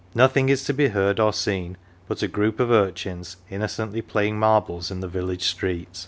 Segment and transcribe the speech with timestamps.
[0.15, 4.89] nothing is to be heard or seen but a group of urchins innocently playing marbles
[4.89, 5.89] in the village street.